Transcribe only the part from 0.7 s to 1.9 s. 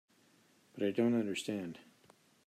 But I don't understand.